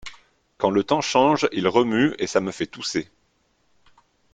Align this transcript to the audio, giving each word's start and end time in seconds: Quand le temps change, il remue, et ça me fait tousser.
Quand 0.57 0.71
le 0.71 0.83
temps 0.83 1.01
change, 1.01 1.47
il 1.51 1.67
remue, 1.67 2.15
et 2.17 2.25
ça 2.25 2.41
me 2.41 2.49
fait 2.51 2.65
tousser. 2.65 3.07